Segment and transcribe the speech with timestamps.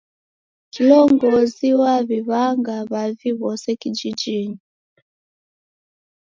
[0.73, 4.61] Kilongozi waw'iw'anga w'avi w'ose kijijinyi.